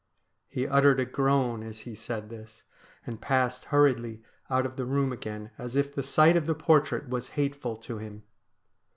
[0.47, 2.63] He uttered a groan as he said this,
[3.05, 7.07] and passed hurriedly out of the room again as if the sight of the portrait
[7.07, 8.23] was hate ful to him.